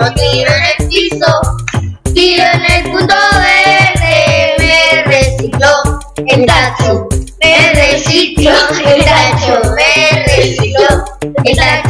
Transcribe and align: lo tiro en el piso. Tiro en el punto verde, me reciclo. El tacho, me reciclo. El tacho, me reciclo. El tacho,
lo 0.00 0.12
tiro 0.14 0.50
en 0.52 0.64
el 0.64 0.88
piso. 0.88 1.32
Tiro 2.14 2.44
en 2.52 2.64
el 2.72 2.82
punto 2.92 3.14
verde, 3.34 4.54
me 4.58 5.02
reciclo. 5.04 6.00
El 6.26 6.46
tacho, 6.46 7.08
me 7.42 7.72
reciclo. 7.74 8.52
El 8.86 9.04
tacho, 9.04 9.60
me 9.74 10.24
reciclo. 10.24 11.04
El 11.44 11.56
tacho, 11.56 11.83